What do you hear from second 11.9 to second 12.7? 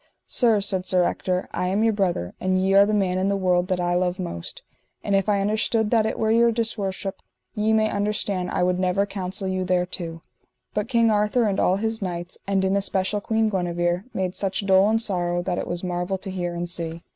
knights, and